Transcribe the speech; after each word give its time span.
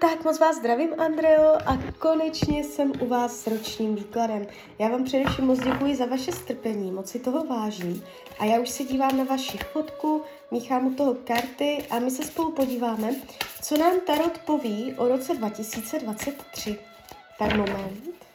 Tak 0.00 0.24
moc 0.24 0.38
vás 0.38 0.56
zdravím, 0.56 1.00
Andreo, 1.00 1.58
a 1.66 1.78
konečně 1.98 2.64
jsem 2.64 2.92
u 3.00 3.06
vás 3.06 3.40
s 3.40 3.46
ročním 3.46 3.94
výkladem. 3.94 4.46
Já 4.78 4.88
vám 4.88 5.04
především 5.04 5.44
moc 5.44 5.58
děkuji 5.58 5.96
za 5.96 6.06
vaše 6.06 6.32
strpení, 6.32 6.90
moc 6.90 7.10
si 7.10 7.18
toho 7.18 7.44
vážím. 7.44 8.04
A 8.38 8.44
já 8.44 8.60
už 8.60 8.70
se 8.70 8.84
dívám 8.84 9.16
na 9.16 9.24
vaši 9.24 9.58
fotku, 9.58 10.22
míchám 10.50 10.86
u 10.86 10.94
toho 10.94 11.14
karty 11.14 11.84
a 11.90 11.98
my 11.98 12.10
se 12.10 12.22
spolu 12.22 12.52
podíváme, 12.52 13.14
co 13.62 13.76
nám 13.76 14.00
Tarot 14.06 14.38
poví 14.38 14.94
o 14.98 15.08
roce 15.08 15.34
2023. 15.34 16.78
Tak 17.38 17.56
moment. 17.56 18.29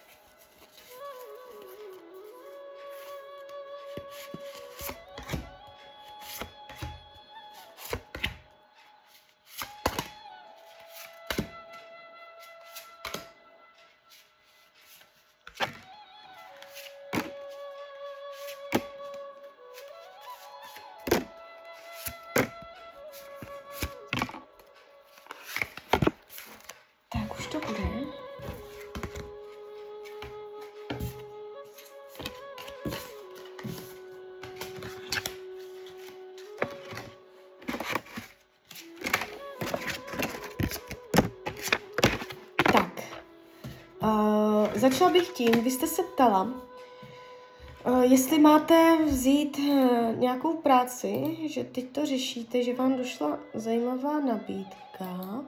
Uh, 44.06 44.68
začala 44.76 45.12
bych 45.12 45.30
tím, 45.30 45.52
vy 45.52 45.72
jste 45.72 45.88
se 45.88 46.04
ptala, 46.04 46.42
uh, 46.42 48.02
jestli 48.02 48.40
máte 48.40 48.98
vzít 49.06 49.60
uh, 49.60 50.16
nějakou 50.16 50.54
práci, 50.54 51.38
že 51.46 51.64
teď 51.64 51.92
to 51.92 52.06
řešíte, 52.06 52.64
že 52.64 52.76
vám 52.76 52.98
došla 52.98 53.38
zajímavá 53.54 54.20
nabídka. 54.20 55.44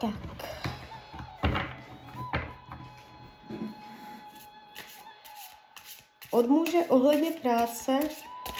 Tak. 0.00 0.50
Od 6.30 6.48
muže 6.48 6.78
ohledně 6.88 7.30
práce 7.30 8.00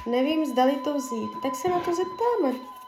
nevím, 0.06 0.46
zdali 0.46 0.76
to 0.84 0.94
vzít. 0.94 1.30
Tak 1.42 1.54
se 1.54 1.68
na 1.68 1.80
to 1.80 1.90
zeptáme. 1.94 2.79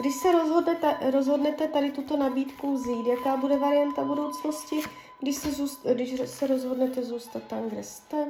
Když 0.00 0.14
se 0.14 0.32
rozhodnete, 0.32 0.96
rozhodnete 1.10 1.68
tady 1.68 1.90
tuto 1.90 2.16
nabídku 2.16 2.74
vzít, 2.74 3.06
jaká 3.06 3.36
bude 3.36 3.58
varianta 3.58 4.04
budoucnosti, 4.04 4.80
když 5.20 5.36
se, 5.36 5.52
zůst, 5.52 5.86
když 5.94 6.20
se 6.24 6.46
rozhodnete 6.46 7.02
zůstat 7.02 7.42
tam, 7.42 7.68
kde 7.68 7.82
jste? 7.82 8.26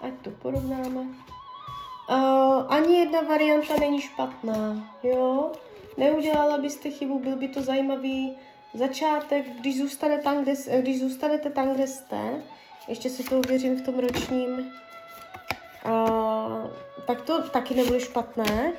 Ať 0.00 0.12
to 0.22 0.30
porovnáme. 0.30 1.00
Uh, 1.00 2.64
ani 2.68 2.98
jedna 2.98 3.20
varianta 3.20 3.76
není 3.80 4.00
špatná, 4.00 4.94
jo? 5.02 5.52
Neudělala 5.96 6.58
byste 6.58 6.90
chybu, 6.90 7.18
byl 7.18 7.36
by 7.36 7.48
to 7.48 7.62
zajímavý 7.62 8.36
začátek, 8.74 9.46
když, 9.60 9.78
zůstane 9.78 10.18
tam, 10.18 10.42
kde, 10.42 10.54
když 10.80 11.00
zůstanete 11.00 11.50
tam, 11.50 11.74
kde 11.74 11.86
jste, 11.86 12.42
ještě 12.88 13.10
si 13.10 13.24
to 13.24 13.38
uvěřím 13.38 13.76
v 13.76 13.84
tom 13.84 13.98
ročním, 13.98 14.72
uh, 15.86 16.70
tak 17.06 17.22
to 17.22 17.48
taky 17.48 17.74
nebude 17.74 18.00
špatné. 18.00 18.72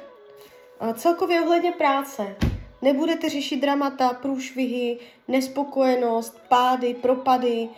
Celkově 0.93 1.41
ohledně 1.41 1.71
práce. 1.71 2.35
Nebudete 2.81 3.29
řešit 3.29 3.61
dramata, 3.61 4.13
průšvihy, 4.13 4.99
nespokojenost, 5.27 6.41
pády, 6.49 6.93
propady. 6.93 7.69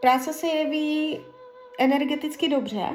Práce 0.00 0.32
se 0.32 0.46
jeví 0.46 1.20
energeticky 1.78 2.48
dobře, 2.48 2.88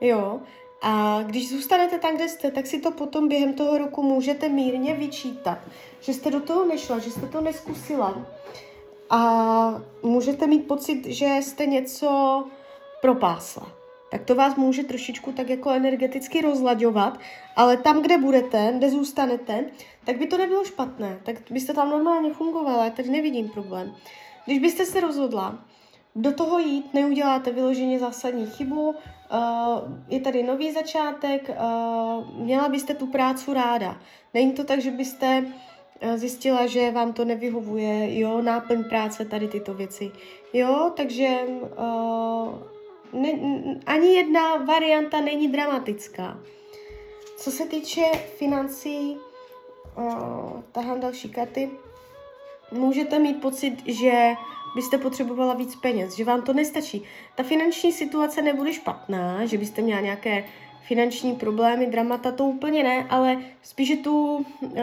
jo, 0.00 0.40
a 0.82 1.22
když 1.22 1.50
zůstanete 1.50 1.98
tam, 1.98 2.14
kde 2.14 2.28
jste, 2.28 2.50
tak 2.50 2.66
si 2.66 2.80
to 2.80 2.90
potom 2.90 3.28
během 3.28 3.54
toho 3.54 3.78
roku 3.78 4.02
můžete 4.02 4.48
mírně 4.48 4.94
vyčítat, 4.94 5.58
že 6.00 6.12
jste 6.14 6.30
do 6.30 6.40
toho 6.40 6.64
nešla, 6.64 6.98
že 6.98 7.10
jste 7.10 7.26
to 7.26 7.40
neskusila. 7.40 8.26
A 9.10 9.82
můžete 10.02 10.46
mít 10.46 10.68
pocit, 10.68 11.06
že 11.06 11.26
jste 11.40 11.66
něco 11.66 12.44
propásla. 13.00 13.83
Tak 14.14 14.24
to 14.24 14.34
vás 14.34 14.56
může 14.56 14.84
trošičku 14.84 15.32
tak 15.32 15.50
jako 15.50 15.70
energeticky 15.70 16.42
rozlaďovat, 16.42 17.18
ale 17.56 17.76
tam, 17.76 18.02
kde 18.02 18.18
budete, 18.18 18.74
kde 18.76 18.90
zůstanete, 18.90 19.64
tak 20.04 20.18
by 20.18 20.26
to 20.26 20.38
nebylo 20.38 20.64
špatné. 20.64 21.18
Tak 21.22 21.36
byste 21.50 21.72
tam 21.74 21.90
normálně 21.90 22.32
fungovala, 22.32 22.90
tak 22.90 23.06
nevidím 23.06 23.48
problém. 23.48 23.94
Když 24.44 24.58
byste 24.58 24.86
se 24.86 25.00
rozhodla, 25.00 25.64
do 26.16 26.32
toho 26.32 26.58
jít, 26.58 26.94
neuděláte 26.94 27.50
vyloženě 27.50 27.98
zásadní 27.98 28.46
chybu, 28.46 28.88
uh, 28.88 28.94
je 30.08 30.20
tady 30.20 30.42
nový 30.42 30.72
začátek, 30.72 31.50
uh, 31.50 32.44
měla 32.44 32.68
byste 32.68 32.94
tu 32.94 33.06
práci 33.06 33.54
ráda. 33.54 34.00
Není 34.34 34.52
to 34.52 34.64
tak, 34.64 34.80
že 34.80 34.90
byste 34.90 35.44
uh, 36.02 36.16
zjistila, 36.16 36.66
že 36.66 36.90
vám 36.90 37.12
to 37.12 37.24
nevyhovuje, 37.24 38.18
jo, 38.18 38.42
náplň 38.42 38.84
práce, 38.84 39.24
tady 39.24 39.48
tyto 39.48 39.74
věci. 39.74 40.10
Jo, 40.52 40.92
takže 40.96 41.38
ne, 43.12 43.30
ani 43.86 44.14
jedna 44.14 44.56
varianta 44.56 45.20
není 45.20 45.48
dramatická. 45.48 46.38
Co 47.36 47.50
se 47.50 47.66
týče 47.66 48.02
financí, 48.38 49.16
uh, 49.96 50.62
tahám 50.72 51.00
další 51.00 51.28
karty, 51.28 51.70
můžete 52.72 53.18
mít 53.18 53.40
pocit, 53.40 53.76
že 53.86 54.34
byste 54.74 54.98
potřebovala 54.98 55.54
víc 55.54 55.76
peněz, 55.76 56.16
že 56.16 56.24
vám 56.24 56.42
to 56.42 56.52
nestačí. 56.52 57.02
Ta 57.34 57.42
finanční 57.42 57.92
situace 57.92 58.42
nebude 58.42 58.72
špatná, 58.72 59.46
že 59.46 59.58
byste 59.58 59.82
měla 59.82 60.00
nějaké 60.00 60.44
finanční 60.86 61.34
problémy, 61.34 61.86
dramata, 61.86 62.32
to 62.32 62.44
úplně 62.44 62.82
ne, 62.82 63.06
ale 63.10 63.42
spíš 63.62 63.88
je 63.88 63.96
tu 63.96 64.36
uh, 64.36 64.74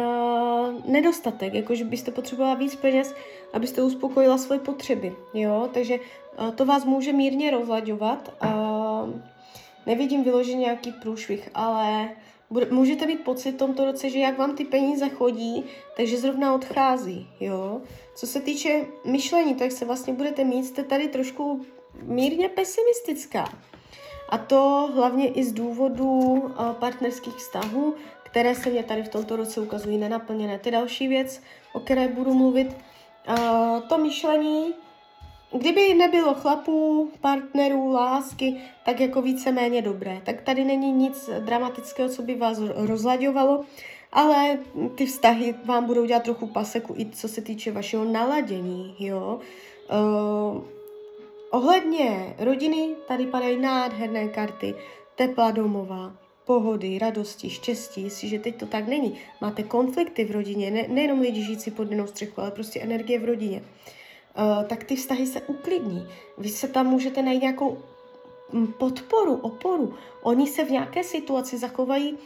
nedostatek, 0.85 1.53
jako 1.53 1.75
že 1.75 1.85
byste 1.85 2.11
potřebovala 2.11 2.55
víc 2.55 2.75
peněz, 2.75 3.15
abyste 3.53 3.81
uspokojila 3.81 4.37
svoje 4.37 4.59
potřeby, 4.59 5.15
jo, 5.33 5.69
takže 5.73 5.99
to 6.55 6.65
vás 6.65 6.85
může 6.85 7.13
mírně 7.13 7.51
rozlaďovat. 7.51 8.33
Nevidím 9.85 10.23
vyloženě 10.23 10.59
nějaký 10.59 10.91
průšvih, 10.91 11.49
ale 11.53 12.09
můžete 12.71 13.05
mít 13.05 13.23
pocit 13.23 13.51
v 13.51 13.57
tomto 13.57 13.85
roce, 13.85 14.09
že 14.09 14.19
jak 14.19 14.37
vám 14.37 14.55
ty 14.55 14.65
peníze 14.65 15.09
chodí, 15.09 15.63
takže 15.97 16.17
zrovna 16.17 16.53
odchází, 16.53 17.27
jo. 17.39 17.81
Co 18.15 18.27
se 18.27 18.41
týče 18.41 18.85
myšlení, 19.05 19.55
tak 19.55 19.71
se 19.71 19.85
vlastně 19.85 20.13
budete 20.13 20.43
mít, 20.43 20.65
jste 20.65 20.83
tady 20.83 21.07
trošku 21.07 21.61
mírně 22.01 22.49
pesimistická. 22.49 23.49
A 24.29 24.37
to 24.37 24.89
hlavně 24.95 25.27
i 25.27 25.43
z 25.43 25.53
důvodu 25.53 26.43
partnerských 26.79 27.33
vztahů, 27.33 27.95
které 28.23 28.55
se 28.55 28.69
mě 28.69 28.83
tady 28.83 29.03
v 29.03 29.09
tomto 29.09 29.35
roce 29.35 29.61
ukazují 29.61 29.97
nenaplněné. 29.97 30.59
Ty 30.59 30.71
další 30.71 31.07
věc, 31.07 31.41
o 31.73 31.79
které 31.79 32.07
budu 32.07 32.33
mluvit, 32.33 32.77
to 33.89 33.97
myšlení 33.97 34.73
Kdyby 35.57 35.93
nebylo 35.93 36.33
chlapů, 36.33 37.11
partnerů, 37.21 37.91
lásky, 37.91 38.55
tak 38.85 38.99
jako 38.99 39.21
víceméně 39.21 39.81
dobré. 39.81 40.21
Tak 40.23 40.41
tady 40.41 40.63
není 40.63 40.91
nic 40.91 41.29
dramatického, 41.39 42.09
co 42.09 42.21
by 42.21 42.35
vás 42.35 42.59
rozlaďovalo, 42.75 43.65
ale 44.11 44.59
ty 44.95 45.05
vztahy 45.05 45.55
vám 45.65 45.85
budou 45.85 46.05
dělat 46.05 46.23
trochu 46.23 46.47
paseku 46.47 46.95
i 46.97 47.05
co 47.05 47.27
se 47.27 47.41
týče 47.41 47.71
vašeho 47.71 48.05
naladění, 48.05 48.95
jo. 48.99 49.39
Uh, 49.91 50.63
ohledně 51.49 52.35
rodiny 52.39 52.89
tady 53.07 53.25
padají 53.25 53.59
nádherné 53.59 54.27
karty, 54.27 54.75
tepla 55.15 55.51
domová, 55.51 56.15
pohody, 56.45 56.99
radosti, 56.99 57.49
štěstí, 57.49 58.03
jestliže 58.03 58.39
teď 58.39 58.55
to 58.55 58.65
tak 58.65 58.87
není. 58.87 59.17
Máte 59.41 59.63
konflikty 59.63 60.25
v 60.25 60.31
rodině, 60.31 60.71
ne, 60.71 60.85
nejenom 60.87 61.19
lidi 61.19 61.43
žijící 61.43 61.71
pod 61.71 61.89
jednou 61.89 62.07
střechou, 62.07 62.41
ale 62.41 62.51
prostě 62.51 62.79
energie 62.79 63.19
v 63.19 63.25
rodině. 63.25 63.57
Uh, 63.57 63.91
tak 64.67 64.83
ty 64.83 64.95
vztahy 64.95 65.27
se 65.27 65.41
uklidní. 65.41 66.07
Vy 66.37 66.49
se 66.49 66.67
tam 66.67 66.87
můžete 66.87 67.21
najít 67.21 67.41
nějakou 67.41 67.77
mm, 68.51 68.67
podporu, 68.67 69.35
oporu. 69.35 69.93
Oni 70.23 70.47
se 70.47 70.65
v 70.65 70.71
nějaké 70.71 71.03
situaci 71.03 71.57
zachovají 71.57 72.17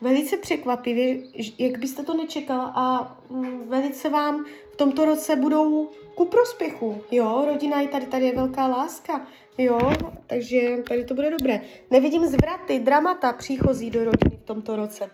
velice 0.00 0.36
překvapivě, 0.36 1.18
jak 1.58 1.78
byste 1.78 2.02
to 2.02 2.14
nečekala 2.14 2.72
a 2.74 3.16
mm, 3.30 3.68
velice 3.68 4.08
vám 4.08 4.44
v 4.72 4.76
tomto 4.76 5.04
roce 5.04 5.36
budou 5.36 5.90
ku 6.14 6.24
prospěchu, 6.24 7.02
jo, 7.10 7.44
rodina 7.46 7.80
je 7.80 7.88
tady, 7.88 8.06
tady 8.06 8.26
je 8.26 8.36
velká 8.36 8.66
láska, 8.66 9.26
jo, 9.58 9.92
takže 10.26 10.82
tady 10.88 11.04
to 11.04 11.14
bude 11.14 11.30
dobré. 11.30 11.60
Nevidím 11.90 12.26
zvraty, 12.26 12.78
dramata 12.78 13.32
příchozí 13.32 13.90
do 13.90 14.04
rodiny 14.04 14.36
v 14.42 14.46
tomto 14.46 14.76
roce. 14.76 15.10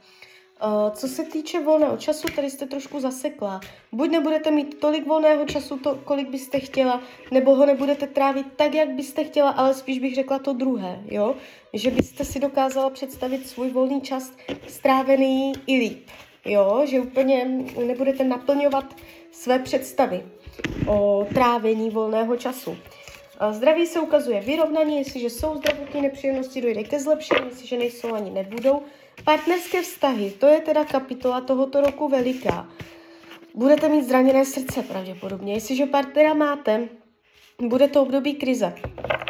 Uh, 0.64 0.94
co 0.94 1.08
se 1.08 1.24
týče 1.24 1.60
volného 1.60 1.96
času, 1.96 2.28
tady 2.36 2.50
jste 2.50 2.66
trošku 2.66 3.00
zasekla. 3.00 3.60
Buď 3.92 4.10
nebudete 4.10 4.50
mít 4.50 4.80
tolik 4.80 5.06
volného 5.06 5.44
času, 5.44 5.78
to, 5.78 5.94
kolik 5.94 6.28
byste 6.28 6.60
chtěla, 6.60 7.00
nebo 7.30 7.54
ho 7.54 7.66
nebudete 7.66 8.06
trávit 8.06 8.46
tak, 8.56 8.74
jak 8.74 8.88
byste 8.88 9.24
chtěla, 9.24 9.50
ale 9.50 9.74
spíš 9.74 9.98
bych 9.98 10.14
řekla 10.14 10.38
to 10.38 10.52
druhé, 10.52 11.02
jo? 11.04 11.34
Že 11.72 11.90
byste 11.90 12.24
si 12.24 12.40
dokázala 12.40 12.90
představit 12.90 13.48
svůj 13.48 13.70
volný 13.70 14.00
čas 14.00 14.32
strávený 14.68 15.52
i 15.66 15.76
líp, 15.78 16.08
jo, 16.44 16.82
že 16.84 17.00
úplně 17.00 17.44
nebudete 17.86 18.24
naplňovat 18.24 18.96
své 19.32 19.58
představy 19.58 20.26
o 20.88 21.26
trávení 21.34 21.90
volného 21.90 22.36
času. 22.36 22.76
Zdraví 23.50 23.86
se 23.86 24.00
ukazuje 24.00 24.40
vyrovnaní, 24.40 24.98
jestliže 24.98 25.30
jsou 25.30 25.56
zdravotní 25.56 26.00
nepříjemnosti, 26.00 26.60
dojde 26.60 26.84
ke 26.84 27.00
zlepšení, 27.00 27.40
jestliže 27.48 27.78
nejsou 27.78 28.14
ani 28.14 28.30
nebudou. 28.30 28.82
Partnerské 29.24 29.82
vztahy, 29.82 30.30
to 30.30 30.46
je 30.46 30.60
teda 30.60 30.84
kapitola 30.84 31.40
tohoto 31.40 31.80
roku 31.80 32.08
veliká. 32.08 32.68
Budete 33.54 33.88
mít 33.88 34.08
zraněné 34.08 34.44
srdce 34.44 34.82
pravděpodobně. 34.82 35.54
Jestliže 35.54 35.86
partnera 35.86 36.34
máte, 36.34 36.88
bude 37.58 37.88
to 37.88 38.02
období 38.02 38.34
krize. 38.34 38.74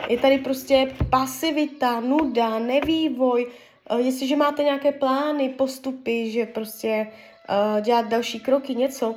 Je 0.09 0.19
tady 0.19 0.39
prostě 0.39 0.95
pasivita, 1.11 2.01
nuda, 2.01 2.59
nevývoj. 2.59 3.47
Eh, 3.91 4.01
jestliže 4.01 4.37
máte 4.37 4.63
nějaké 4.63 4.93
plány, 4.93 5.49
postupy, 5.49 6.31
že 6.31 6.47
prostě 6.47 7.07
uh, 7.49 7.81
dělat 7.81 8.09
další 8.09 8.41
kroky, 8.41 8.75
něco, 8.75 9.11
uh, 9.11 9.17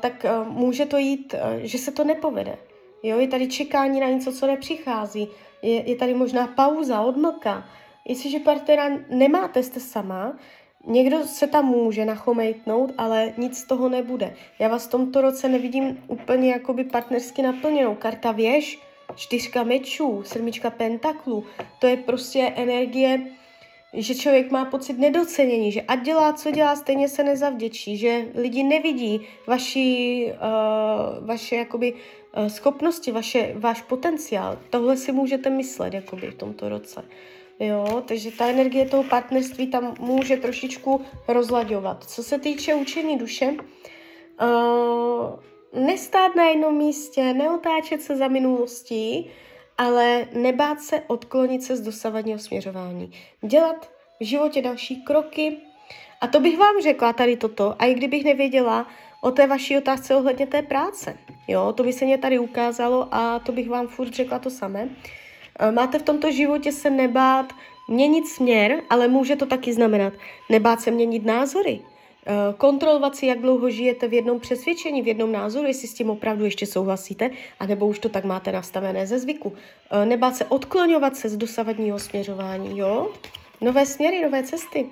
tak 0.00 0.26
může 0.44 0.86
to 0.86 0.96
jít, 0.96 1.34
že 1.62 1.78
se 1.78 1.92
to 1.92 2.04
nepovede. 2.04 2.56
Jo, 3.02 3.18
je 3.18 3.28
tady 3.28 3.48
čekání 3.48 4.00
na 4.00 4.08
něco, 4.08 4.32
co 4.32 4.46
nepřichází. 4.46 5.28
Je, 5.62 5.90
je 5.90 5.96
tady 5.96 6.14
možná 6.14 6.46
pauza, 6.46 7.00
odmlka. 7.00 7.64
Jestliže 8.04 8.38
partnera 8.38 8.90
nemáte, 9.10 9.62
jste 9.62 9.80
sama, 9.80 10.38
někdo 10.86 11.26
se 11.26 11.46
tam 11.46 11.66
může 11.66 12.04
nachomejtnout, 12.04 12.92
ale 12.98 13.32
nic 13.36 13.58
z 13.58 13.64
toho 13.64 13.88
nebude. 13.88 14.34
Já 14.58 14.68
vás 14.68 14.86
v 14.86 14.90
tomto 14.90 15.20
roce 15.20 15.48
nevidím 15.48 16.04
úplně 16.06 16.52
jakoby 16.52 16.84
partnersky 16.84 17.42
naplněnou. 17.42 17.94
Karta 17.94 18.32
věž, 18.32 18.78
čtyřka 19.14 19.62
mečů, 19.62 20.22
sedmička 20.22 20.70
pentaklů, 20.70 21.44
to 21.78 21.86
je 21.86 21.96
prostě 21.96 22.52
energie, 22.56 23.20
že 23.94 24.14
člověk 24.14 24.50
má 24.50 24.64
pocit 24.64 24.98
nedocenění, 24.98 25.72
že 25.72 25.82
ať 25.82 26.02
dělá, 26.02 26.32
co 26.32 26.50
dělá, 26.50 26.76
stejně 26.76 27.08
se 27.08 27.24
nezavděčí, 27.24 27.96
že 27.96 28.26
lidi 28.34 28.62
nevidí 28.62 29.20
vaši, 29.46 30.32
uh, 30.32 31.26
vaše 31.26 31.56
jakoby, 31.56 31.92
uh, 31.92 32.46
schopnosti, 32.46 33.12
vaše, 33.12 33.52
váš 33.56 33.82
potenciál. 33.82 34.58
Tohle 34.70 34.96
si 34.96 35.12
můžete 35.12 35.50
myslet 35.50 35.94
jakoby 35.94 36.30
v 36.30 36.34
tomto 36.34 36.68
roce. 36.68 37.04
Jo, 37.60 38.02
takže 38.06 38.30
ta 38.30 38.46
energie 38.46 38.86
toho 38.86 39.04
partnerství 39.04 39.66
tam 39.66 39.94
může 39.98 40.36
trošičku 40.36 41.00
rozlaďovat. 41.28 42.04
Co 42.04 42.22
se 42.22 42.38
týče 42.38 42.74
učení 42.74 43.18
duše, 43.18 43.50
uh, 43.50 43.56
nestát 45.86 46.36
na 46.36 46.44
jednom 46.44 46.76
místě, 46.76 47.34
neotáčet 47.34 48.02
se 48.02 48.16
za 48.16 48.28
minulostí, 48.28 49.30
ale 49.80 50.26
nebát 50.32 50.80
se 50.80 51.02
odklonit 51.06 51.62
se 51.62 51.76
z 51.76 51.80
dosavadního 51.80 52.38
směřování. 52.38 53.12
Dělat 53.42 53.90
v 54.20 54.24
životě 54.24 54.62
další 54.62 55.02
kroky. 55.02 55.56
A 56.20 56.26
to 56.26 56.40
bych 56.40 56.58
vám 56.58 56.82
řekla 56.82 57.12
tady 57.12 57.36
toto, 57.36 57.74
a 57.78 57.84
i 57.84 57.94
kdybych 57.94 58.24
nevěděla 58.24 58.86
o 59.20 59.30
té 59.30 59.46
vaší 59.46 59.78
otázce 59.78 60.16
ohledně 60.16 60.46
té 60.46 60.62
práce. 60.62 61.16
Jo, 61.48 61.72
to 61.76 61.82
by 61.82 61.92
se 61.92 62.04
mě 62.04 62.18
tady 62.18 62.38
ukázalo 62.38 63.08
a 63.10 63.38
to 63.38 63.52
bych 63.52 63.68
vám 63.68 63.88
furt 63.88 64.14
řekla 64.14 64.38
to 64.38 64.50
samé. 64.50 64.88
E, 65.58 65.72
máte 65.72 65.98
v 65.98 66.02
tomto 66.02 66.30
životě 66.30 66.72
se 66.72 66.90
nebát 66.90 67.52
měnit 67.88 68.26
směr, 68.26 68.82
ale 68.90 69.08
může 69.08 69.36
to 69.36 69.46
taky 69.46 69.72
znamenat 69.72 70.12
nebát 70.50 70.80
se 70.80 70.90
měnit 70.90 71.24
názory. 71.24 71.80
Eh, 72.26 72.54
kontrolovat 72.56 73.16
si, 73.16 73.26
jak 73.26 73.40
dlouho 73.40 73.70
žijete 73.70 74.08
v 74.08 74.12
jednom 74.12 74.40
přesvědčení, 74.40 75.02
v 75.02 75.08
jednom 75.08 75.32
názoru, 75.32 75.66
jestli 75.66 75.88
s 75.88 75.94
tím 75.94 76.10
opravdu 76.10 76.44
ještě 76.44 76.66
souhlasíte, 76.66 77.30
anebo 77.60 77.86
už 77.86 77.98
to 77.98 78.08
tak 78.08 78.24
máte 78.24 78.52
nastavené 78.52 79.06
ze 79.06 79.18
zvyku. 79.18 79.52
Eh, 79.90 80.06
nebát 80.06 80.36
se 80.36 80.44
odklonovat 80.44 81.16
se 81.16 81.28
z 81.28 81.36
dosavadního 81.36 81.98
směřování, 81.98 82.78
jo? 82.78 83.12
Nové 83.60 83.86
směry, 83.86 84.22
nové 84.22 84.42
cesty. 84.42 84.86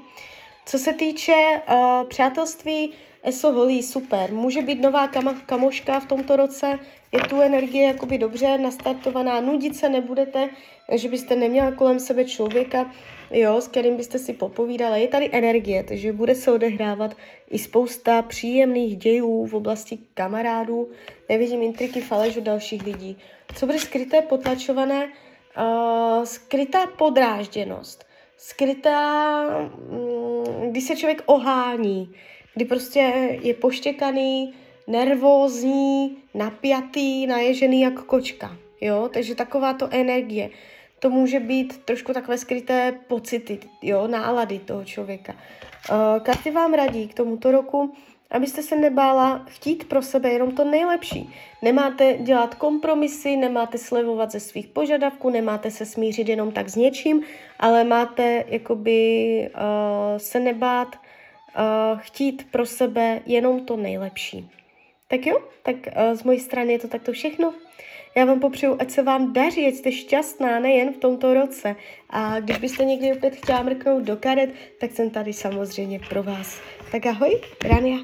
Co 0.68 0.78
se 0.78 0.92
týče 0.92 1.32
uh, 1.32 2.08
přátelství, 2.08 2.92
ESO 3.22 3.52
holí, 3.52 3.82
super. 3.82 4.32
Může 4.32 4.62
být 4.62 4.80
nová 4.80 5.08
kam- 5.08 5.40
kamoška 5.46 6.00
v 6.00 6.06
tomto 6.06 6.36
roce, 6.36 6.78
je 7.12 7.20
tu 7.20 7.40
energie 7.40 7.86
jakoby 7.86 8.18
dobře 8.18 8.58
nastartovaná, 8.58 9.40
nudit 9.40 9.76
se 9.76 9.88
nebudete, 9.88 10.48
že 10.92 11.08
byste 11.08 11.36
neměla 11.36 11.72
kolem 11.72 12.00
sebe 12.00 12.24
člověka, 12.24 12.92
jo, 13.30 13.60
s 13.60 13.68
kterým 13.68 13.96
byste 13.96 14.18
si 14.18 14.32
popovídala. 14.32 14.96
Je 14.96 15.08
tady 15.08 15.30
energie, 15.32 15.84
takže 15.84 16.12
bude 16.12 16.34
se 16.34 16.52
odehrávat 16.52 17.16
i 17.50 17.58
spousta 17.58 18.22
příjemných 18.22 18.96
dějů 18.96 19.46
v 19.46 19.54
oblasti 19.54 19.98
kamarádů. 20.14 20.88
Nevidím 21.28 21.62
intriky, 21.62 22.00
faleš 22.00 22.36
od 22.36 22.44
dalších 22.44 22.82
lidí. 22.82 23.18
Co 23.54 23.66
bude 23.66 23.78
skryté, 23.78 24.22
potlačované? 24.22 25.08
Uh, 25.58 26.24
skrytá 26.24 26.86
podrážděnost. 26.86 28.07
Skrytá, 28.40 29.42
um, 29.90 30.70
když 30.70 30.84
se 30.84 30.96
člověk 30.96 31.22
ohání, 31.26 32.14
kdy 32.54 32.64
prostě 32.64 33.00
je 33.42 33.54
poštěkaný, 33.54 34.54
nervózní, 34.86 36.16
napjatý, 36.34 37.26
naježený 37.26 37.80
jak 37.80 38.04
kočka. 38.04 38.56
Jo? 38.80 39.10
Takže 39.12 39.34
taková 39.34 39.72
to 39.72 39.88
energie. 39.90 40.50
To 40.98 41.10
může 41.10 41.40
být 41.40 41.84
trošku 41.84 42.12
takové 42.12 42.38
skryté 42.38 42.98
pocity, 43.06 43.58
jo, 43.82 44.08
nálady 44.08 44.58
toho 44.58 44.84
člověka. 44.84 45.32
Uh, 45.32 46.22
karty 46.22 46.50
vám 46.50 46.74
radí 46.74 47.08
k 47.08 47.14
tomuto 47.14 47.50
roku, 47.50 47.94
abyste 48.30 48.62
se 48.62 48.76
nebála 48.76 49.44
chtít 49.48 49.88
pro 49.88 50.02
sebe 50.02 50.30
jenom 50.30 50.50
to 50.50 50.64
nejlepší. 50.64 51.34
Nemáte 51.62 52.16
dělat 52.20 52.54
kompromisy, 52.54 53.36
nemáte 53.36 53.78
slevovat 53.78 54.30
ze 54.30 54.40
svých 54.40 54.66
požadavků, 54.66 55.30
nemáte 55.30 55.70
se 55.70 55.86
smířit 55.86 56.28
jenom 56.28 56.52
tak 56.52 56.68
s 56.68 56.76
něčím, 56.76 57.22
ale 57.58 57.84
máte 57.84 58.44
jakoby 58.46 59.50
uh, 59.54 60.18
se 60.18 60.40
nebát 60.40 60.96
uh, 60.96 61.98
chtít 61.98 62.46
pro 62.50 62.66
sebe 62.66 63.20
jenom 63.26 63.64
to 63.64 63.76
nejlepší. 63.76 64.50
Tak 65.08 65.26
jo, 65.26 65.38
tak 65.62 65.76
uh, 65.76 66.14
z 66.14 66.22
mojí 66.22 66.40
strany 66.40 66.72
je 66.72 66.78
to 66.78 66.88
takto 66.88 67.12
všechno. 67.12 67.54
Já 68.16 68.24
vám 68.24 68.40
popřeju, 68.40 68.76
ať 68.78 68.90
se 68.90 69.02
vám 69.02 69.32
daří, 69.32 69.66
ať 69.66 69.74
jste 69.74 69.92
šťastná 69.92 70.60
nejen 70.60 70.92
v 70.92 70.96
tomto 70.96 71.34
roce. 71.34 71.76
A 72.10 72.40
když 72.40 72.58
byste 72.58 72.84
někdy 72.84 73.12
opět 73.12 73.36
chtěla 73.36 73.62
mrknout 73.62 74.02
do 74.02 74.16
karet, 74.16 74.50
tak 74.80 74.92
jsem 74.92 75.10
tady 75.10 75.32
samozřejmě 75.32 76.00
pro 76.08 76.22
vás. 76.22 76.60
Tak 76.88 77.06
ahoj, 77.06 77.36
Rania. 77.60 78.00